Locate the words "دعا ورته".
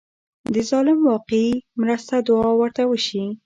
2.27-2.83